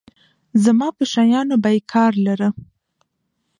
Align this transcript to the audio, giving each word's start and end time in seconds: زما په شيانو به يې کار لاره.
زما 0.63 0.87
په 0.97 1.03
شيانو 1.13 1.55
به 1.63 1.69
يې 1.75 1.81
کار 1.93 2.13
لاره. 2.25 2.49